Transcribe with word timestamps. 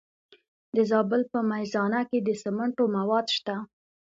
د 0.75 0.77
زابل 0.91 1.21
په 1.31 1.39
میزانه 1.51 2.01
کې 2.09 2.19
د 2.21 2.29
سمنټو 2.41 2.83
مواد 2.95 3.25
شته. 3.35 3.55